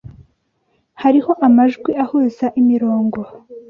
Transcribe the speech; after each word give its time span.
harimo 1.01 1.31
amajwi 1.47 1.91
ahuza 2.03 2.45
imirongo 2.61 3.19